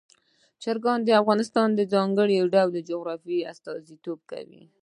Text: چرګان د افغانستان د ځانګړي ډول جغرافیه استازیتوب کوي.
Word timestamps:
چرګان 0.63 0.99
د 1.05 1.09
افغانستان 1.21 1.69
د 1.75 1.81
ځانګړي 1.93 2.35
ډول 2.53 2.75
جغرافیه 2.89 3.47
استازیتوب 3.53 4.19
کوي. 4.31 4.63